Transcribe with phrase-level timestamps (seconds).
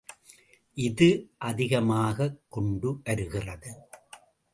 [0.77, 1.09] இது
[1.49, 3.71] அதிகமாகிக்கொண்டு வருகிறது.